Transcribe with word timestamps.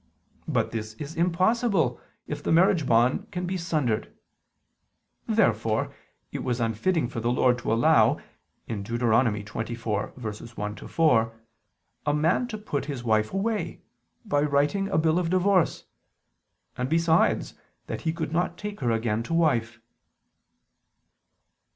But 0.47 0.71
this 0.71 0.95
is 0.95 1.15
impossible 1.15 2.01
if 2.25 2.41
the 2.41 2.51
marriage 2.51 2.87
bond 2.87 3.29
can 3.29 3.45
be 3.45 3.55
sundered. 3.55 4.11
Therefore 5.27 5.93
it 6.31 6.43
was 6.43 6.59
unfitting 6.59 7.07
for 7.07 7.19
the 7.19 7.31
Lord 7.31 7.59
to 7.59 7.71
allow 7.71 8.15
(Deut. 8.67 8.83
24:1 8.83 10.89
4) 10.97 11.33
a 12.07 12.13
man 12.15 12.47
to 12.47 12.57
put 12.57 12.85
his 12.85 13.03
wife 13.03 13.31
away, 13.31 13.83
by 14.25 14.41
writing 14.41 14.87
a 14.87 14.97
bill 14.97 15.19
of 15.19 15.29
divorce; 15.29 15.85
and 16.75 16.89
besides, 16.89 17.53
that 17.85 18.01
he 18.01 18.11
could 18.11 18.31
not 18.31 18.57
take 18.57 18.79
her 18.79 18.89
again 18.89 19.21
to 19.21 19.35
wife. 19.35 19.79